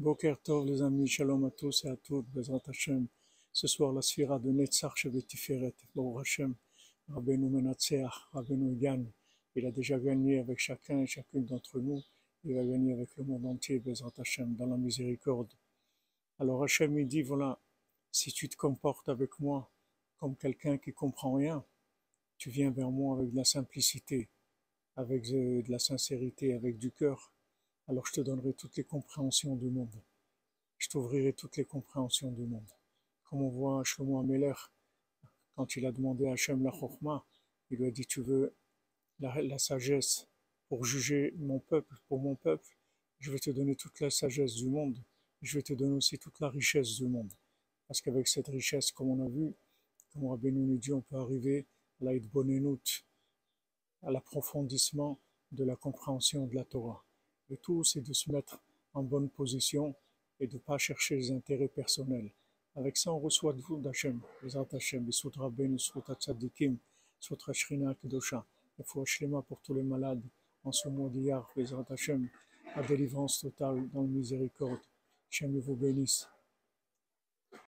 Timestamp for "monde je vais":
44.68-45.62